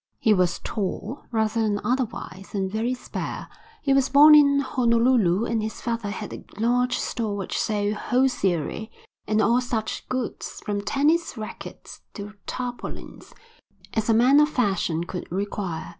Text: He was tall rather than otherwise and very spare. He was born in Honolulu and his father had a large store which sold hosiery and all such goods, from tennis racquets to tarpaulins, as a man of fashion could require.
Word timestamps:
He 0.17 0.33
was 0.33 0.57
tall 0.63 1.25
rather 1.31 1.61
than 1.61 1.79
otherwise 1.83 2.55
and 2.55 2.71
very 2.71 2.95
spare. 2.95 3.47
He 3.83 3.93
was 3.93 4.09
born 4.09 4.33
in 4.33 4.59
Honolulu 4.61 5.45
and 5.45 5.61
his 5.61 5.79
father 5.79 6.09
had 6.09 6.33
a 6.33 6.43
large 6.59 6.97
store 6.97 7.35
which 7.37 7.59
sold 7.59 7.93
hosiery 7.93 8.89
and 9.27 9.41
all 9.43 9.61
such 9.61 10.09
goods, 10.09 10.59
from 10.65 10.81
tennis 10.81 11.37
racquets 11.37 12.01
to 12.15 12.33
tarpaulins, 12.47 13.35
as 13.93 14.09
a 14.09 14.15
man 14.15 14.39
of 14.39 14.49
fashion 14.49 15.03
could 15.03 15.31
require. 15.31 15.89